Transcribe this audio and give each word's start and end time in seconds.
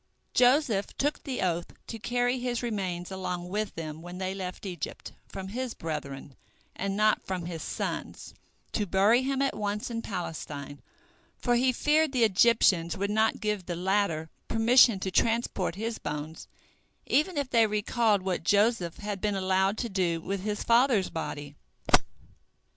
Joseph 0.33 0.97
took 0.97 1.21
the 1.23 1.41
oath, 1.41 1.73
to 1.85 1.99
carry 1.99 2.39
his 2.39 2.63
remains 2.63 3.11
along 3.11 3.49
with 3.49 3.75
them 3.75 4.01
when 4.01 4.17
they 4.17 4.33
left 4.33 4.65
Egypt, 4.65 5.11
from 5.27 5.49
his 5.49 5.75
brethren, 5.75 6.35
and 6.75 6.97
not 6.97 7.21
from 7.21 7.45
his 7.45 7.61
sons, 7.61 8.33
to 8.71 8.87
bury 8.87 9.21
him 9.21 9.43
at 9.43 9.55
once 9.55 9.91
in 9.91 10.01
Palestine, 10.01 10.81
for 11.37 11.53
he 11.53 11.71
feared 11.71 12.13
the 12.13 12.23
Egyptians 12.23 12.97
would 12.97 13.11
not 13.11 13.39
give 13.41 13.67
the 13.67 13.75
latter 13.75 14.31
permission 14.47 14.99
to 14.99 15.11
transport 15.11 15.75
his 15.75 15.99
bones 15.99 16.47
even 17.05 17.37
if 17.37 17.51
they 17.51 17.67
recalled 17.67 18.23
what 18.23 18.43
Joseph 18.43 18.97
had 18.97 19.21
been 19.21 19.35
allowed 19.35 19.77
to 19.77 19.87
do 19.87 20.19
with 20.19 20.39
his 20.41 20.63
father's 20.63 21.11
body. 21.11 21.53